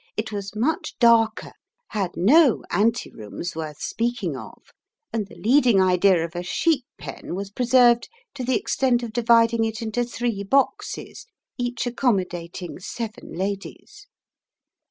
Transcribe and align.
It 0.17 0.31
was 0.31 0.55
much 0.55 0.95
darker, 0.97 1.51
had 1.89 2.17
no 2.17 2.63
ante 2.71 3.11
rooms 3.11 3.55
worth 3.55 3.79
speaking 3.79 4.35
of, 4.35 4.71
and 5.13 5.27
the 5.27 5.35
leading 5.37 5.79
idea 5.79 6.25
of 6.25 6.35
a 6.35 6.41
sheep 6.41 6.85
pen 6.97 7.35
was 7.35 7.51
preserved 7.51 8.09
to 8.33 8.43
the 8.43 8.55
extent 8.57 9.03
of 9.03 9.13
dividing 9.13 9.63
it 9.63 9.79
into 9.79 10.03
three 10.03 10.41
boxes, 10.41 11.27
each 11.59 11.85
accommodating 11.85 12.79
seven 12.79 13.33
ladies. 13.35 14.07